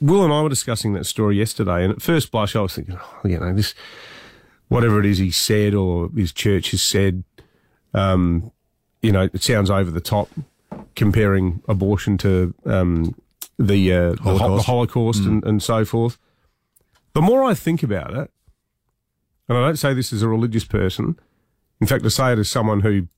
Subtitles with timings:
[0.00, 2.98] Will and I were discussing that story yesterday, and at first blush, I was thinking,
[2.98, 3.74] oh, you know, this,
[4.68, 7.22] whatever it is he said or his church has said,
[7.92, 8.50] um,
[9.02, 10.28] you know, it sounds over the top,
[10.96, 13.14] comparing abortion to um,
[13.58, 15.26] the, uh, the, Holocaust, the Holocaust mm.
[15.28, 16.18] and, and so forth.
[17.12, 18.30] The more I think about it,
[19.48, 21.18] and I don't say this as a religious person,
[21.80, 23.08] in fact, I say it as someone who,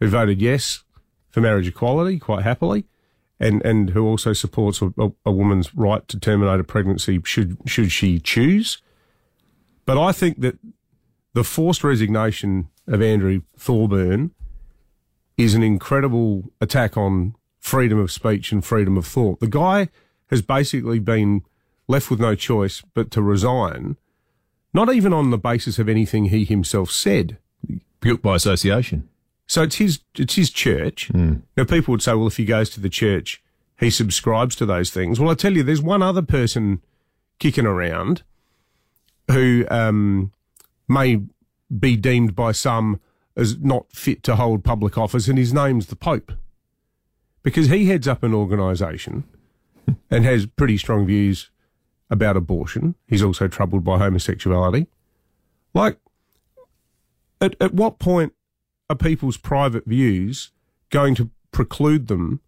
[0.00, 0.82] who voted yes
[1.30, 2.84] for marriage equality quite happily,
[3.42, 4.92] and, and who also supports a,
[5.26, 8.80] a, woman's right to terminate a pregnancy should should she choose.
[9.84, 10.58] But I think that
[11.34, 14.30] the forced resignation of Andrew Thorburn
[15.36, 19.40] is an incredible attack on freedom of speech and freedom of thought.
[19.40, 19.88] The guy
[20.30, 21.42] has basically been
[21.88, 23.96] left with no choice but to resign,
[24.72, 27.38] not even on the basis of anything he himself said.
[28.00, 29.08] Guilt by association.
[29.52, 31.10] So it's his it's his church.
[31.12, 31.42] Mm.
[31.58, 33.42] Now people would say, well, if he goes to the church,
[33.78, 35.20] he subscribes to those things.
[35.20, 36.80] Well, I tell you, there's one other person
[37.38, 38.22] kicking around
[39.30, 40.32] who um,
[40.88, 41.20] may
[41.78, 42.98] be deemed by some
[43.36, 46.32] as not fit to hold public office, and his name's the Pope,
[47.42, 49.24] because he heads up an organisation
[50.10, 51.50] and has pretty strong views
[52.08, 52.94] about abortion.
[53.06, 54.86] He's also troubled by homosexuality.
[55.74, 55.98] Like,
[57.38, 58.32] at, at what point
[58.92, 60.52] are people's private views
[60.90, 62.40] going to preclude them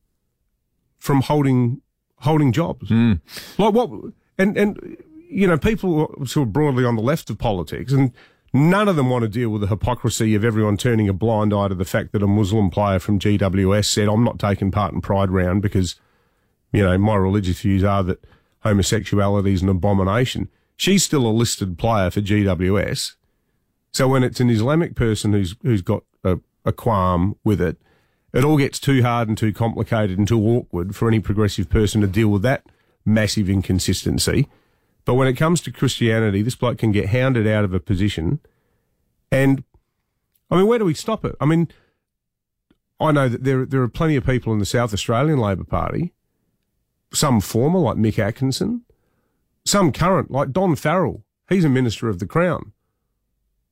[0.99, 1.81] from holding
[2.19, 2.89] holding jobs?
[2.89, 3.21] Mm.
[3.59, 3.91] Like what?
[4.39, 4.97] And and
[5.29, 8.13] you know, people sort of broadly on the left of politics, and
[8.53, 11.69] none of them want to deal with the hypocrisy of everyone turning a blind eye
[11.69, 15.01] to the fact that a Muslim player from GWS said, "I'm not taking part in
[15.01, 15.97] Pride Round because,
[16.73, 18.25] you know, my religious views are that
[18.61, 23.15] homosexuality is an abomination." She's still a listed player for GWS.
[23.93, 26.03] So when it's an Islamic person who's who's got
[26.65, 27.79] a, qualm with it,
[28.33, 32.01] it all gets too hard and too complicated and too awkward for any progressive person
[32.01, 32.65] to deal with that
[33.05, 34.49] massive inconsistency.
[35.05, 38.41] But when it comes to Christianity, this bloke can get hounded out of a position.
[39.31, 39.63] And
[40.51, 41.37] I mean, where do we stop it?
[41.41, 41.69] I mean,
[43.01, 46.13] I know that there there are plenty of people in the South Australian Labor Party,
[47.13, 48.83] some former like Mick Atkinson,
[49.65, 51.25] some current like Don Farrell.
[51.49, 52.73] He's a minister of the Crown.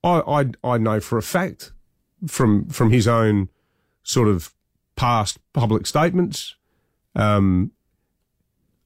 [0.05, 1.73] I I, I know for a fact
[2.27, 3.49] from from his own
[4.03, 4.55] sort of
[4.97, 6.57] past public statements.
[7.15, 7.73] Um,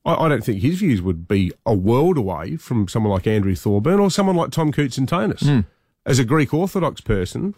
[0.04, 3.54] I, I, don't think his views would be a world away from someone like Andrew
[3.54, 5.42] Thorburn or someone like Tom Koutsantonis.
[5.42, 5.66] Mm.
[6.04, 7.54] As a Greek Orthodox person,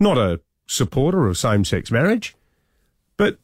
[0.00, 2.34] not a supporter of same-sex marriage,
[3.16, 3.38] but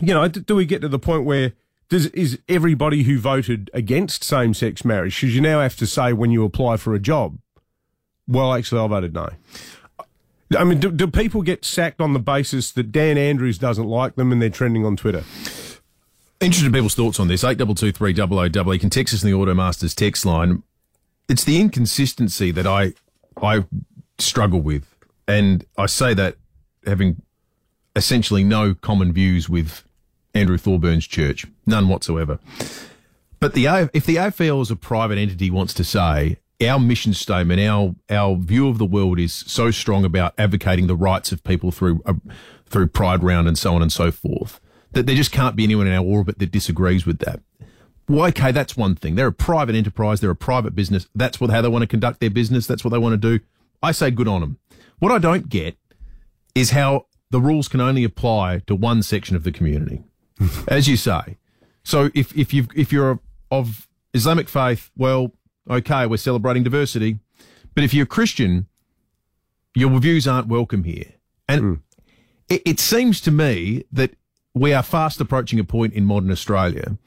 [0.00, 1.52] you know, do we get to the point where
[1.88, 6.30] does is everybody who voted against same-sex marriage should you now have to say when
[6.30, 7.38] you apply for a job?
[8.26, 9.30] Well, actually, I voted no.
[10.56, 14.14] I mean, do, do, people get sacked on the basis that Dan Andrews doesn't like
[14.14, 15.24] them and they're trending on Twitter?
[16.40, 17.44] Interested in people's thoughts on this.
[17.44, 18.72] Eight double two three double o double.
[18.72, 20.62] You can text us in the Automasters text line.
[21.28, 22.94] It's the inconsistency that I
[23.42, 23.64] I
[24.18, 24.86] struggle with,
[25.26, 26.36] and I say that
[26.86, 27.20] having
[27.96, 29.84] essentially no common views with
[30.32, 32.38] Andrew Thorburn's church, none whatsoever.
[33.40, 37.60] But the if the AFL as a private entity wants to say our mission statement,
[37.60, 41.70] our our view of the world is so strong about advocating the rights of people
[41.70, 42.14] through uh,
[42.66, 44.60] through Pride Round and so on and so forth
[44.92, 47.40] that there just can't be anyone in our orbit that disagrees with that.
[48.08, 49.14] Well, okay, that's one thing.
[49.16, 50.20] They're a private enterprise.
[50.20, 51.06] They're a private business.
[51.14, 52.66] That's what how they want to conduct their business.
[52.66, 53.44] That's what they want to do.
[53.82, 54.58] I say good on them.
[54.98, 55.76] What I don't get
[56.54, 60.02] is how the rules can only apply to one section of the community,
[60.68, 61.36] as you say.
[61.84, 63.20] So if if you if you're
[63.50, 65.32] of Islamic faith, well,
[65.68, 67.18] okay, we're celebrating diversity.
[67.74, 68.66] But if you're a Christian,
[69.74, 71.14] your views aren't welcome here.
[71.48, 71.80] And mm.
[72.48, 74.12] it, it seems to me that
[74.54, 76.98] we are fast approaching a point in modern Australia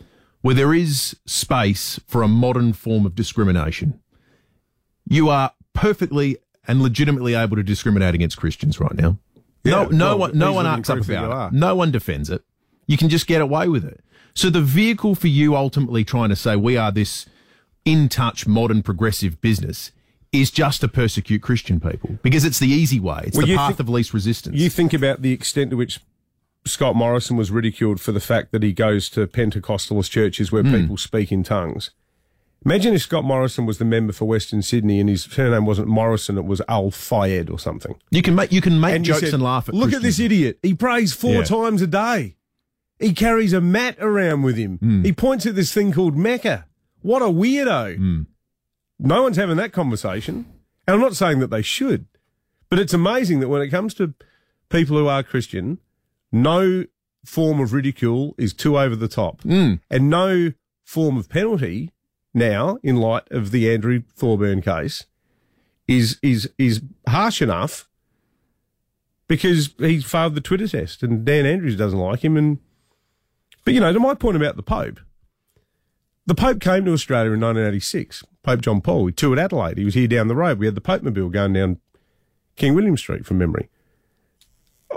[0.42, 4.00] where there is space for a modern form of discrimination.
[5.08, 9.18] You are perfectly and legitimately able to discriminate against Christians right now.
[9.64, 11.56] Yeah, no, no well, one, no one arcs up about it.
[11.56, 12.44] No one defends it.
[12.88, 14.04] You can just get away with it.
[14.34, 17.26] So the vehicle for you ultimately trying to say we are this
[17.86, 19.92] in touch modern progressive business
[20.32, 23.24] is just to persecute Christian people because it's the easy way.
[23.26, 24.56] It's well, the path th- of least resistance.
[24.56, 26.00] You think about the extent to which
[26.66, 30.82] Scott Morrison was ridiculed for the fact that he goes to Pentecostalist churches where mm.
[30.82, 31.92] people speak in tongues.
[32.64, 36.38] Imagine if Scott Morrison was the member for Western Sydney and his surname wasn't Morrison,
[36.38, 37.96] it was Al Fayed or something.
[38.12, 39.74] You can make you can make and jokes said, and laugh at.
[39.74, 40.60] Look at this idiot.
[40.62, 41.44] He prays four yeah.
[41.44, 42.36] times a day.
[43.00, 44.78] He carries a mat around with him.
[44.78, 45.04] Mm.
[45.04, 46.68] He points at this thing called Mecca.
[47.02, 47.98] What a weirdo.
[47.98, 48.26] Mm.
[49.00, 50.46] No one's having that conversation.
[50.88, 52.06] And I'm not saying that they should,
[52.70, 54.14] but it's amazing that when it comes to
[54.70, 55.80] people who are Christian,
[56.32, 56.86] no
[57.26, 59.42] form of ridicule is too over the top.
[59.44, 59.80] Mm.
[59.90, 60.54] And no
[60.84, 61.92] form of penalty
[62.34, 65.06] now, in light of the Andrew Thorburn case,
[65.88, 67.90] is is is harsh enough
[69.28, 72.38] because he failed the Twitter test, and Dan Andrews doesn't like him.
[72.38, 72.60] And
[73.66, 75.00] but you know, to my point about the Pope,
[76.32, 78.24] the Pope came to Australia in 1986.
[78.42, 79.08] Pope John Paul.
[79.08, 79.78] He toured Adelaide.
[79.78, 80.60] He was here down the road.
[80.60, 81.82] We had the Pope Mobile going down
[82.56, 83.68] King William Street from memory.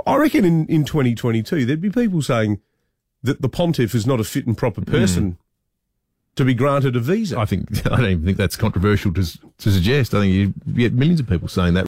[0.06, 2.60] I reckon in, in 2022 there'd be people saying
[3.24, 5.36] that the pontiff is not a fit and proper person mm.
[6.36, 7.36] to be granted a visa.
[7.36, 10.14] I think I don't even think that's controversial to to suggest.
[10.14, 11.82] I think you get millions of people saying that